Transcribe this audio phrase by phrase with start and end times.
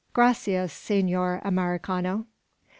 [0.13, 2.25] "Gracias, Senor Americano!"